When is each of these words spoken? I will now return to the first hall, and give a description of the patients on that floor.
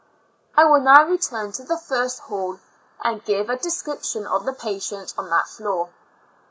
I 0.57 0.65
will 0.65 0.79
now 0.79 1.03
return 1.07 1.51
to 1.51 1.63
the 1.63 1.77
first 1.77 2.21
hall, 2.21 2.59
and 3.03 3.23
give 3.23 3.51
a 3.51 3.55
description 3.55 4.25
of 4.25 4.45
the 4.45 4.53
patients 4.53 5.13
on 5.15 5.29
that 5.29 5.47
floor. 5.47 5.89